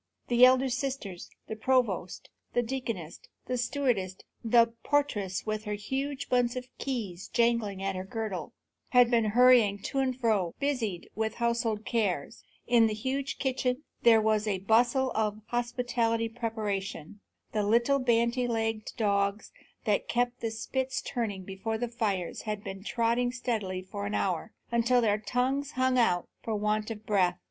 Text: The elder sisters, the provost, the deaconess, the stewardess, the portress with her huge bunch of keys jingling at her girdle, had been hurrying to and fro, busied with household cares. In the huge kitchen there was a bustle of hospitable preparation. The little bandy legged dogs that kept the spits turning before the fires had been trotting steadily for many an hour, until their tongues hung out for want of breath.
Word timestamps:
The 0.29 0.43
elder 0.43 0.67
sisters, 0.69 1.29
the 1.47 1.55
provost, 1.55 2.31
the 2.53 2.63
deaconess, 2.63 3.19
the 3.45 3.55
stewardess, 3.55 4.15
the 4.43 4.73
portress 4.83 5.45
with 5.45 5.65
her 5.65 5.75
huge 5.75 6.27
bunch 6.27 6.55
of 6.55 6.75
keys 6.79 7.27
jingling 7.27 7.83
at 7.83 7.95
her 7.95 8.03
girdle, 8.03 8.51
had 8.89 9.11
been 9.11 9.25
hurrying 9.25 9.77
to 9.83 9.99
and 9.99 10.19
fro, 10.19 10.55
busied 10.59 11.07
with 11.13 11.35
household 11.35 11.85
cares. 11.85 12.43
In 12.65 12.87
the 12.87 12.95
huge 12.95 13.37
kitchen 13.37 13.83
there 14.01 14.19
was 14.19 14.47
a 14.47 14.57
bustle 14.65 15.11
of 15.13 15.41
hospitable 15.49 16.29
preparation. 16.29 17.19
The 17.51 17.61
little 17.61 17.99
bandy 17.99 18.47
legged 18.47 18.93
dogs 18.97 19.51
that 19.85 20.07
kept 20.07 20.39
the 20.39 20.49
spits 20.49 21.03
turning 21.03 21.43
before 21.43 21.77
the 21.77 21.87
fires 21.87 22.41
had 22.41 22.63
been 22.63 22.83
trotting 22.83 23.31
steadily 23.31 23.83
for 23.83 24.05
many 24.05 24.15
an 24.15 24.15
hour, 24.23 24.51
until 24.71 24.99
their 24.99 25.19
tongues 25.19 25.73
hung 25.73 25.99
out 25.99 26.27
for 26.41 26.55
want 26.55 26.89
of 26.89 27.05
breath. 27.05 27.37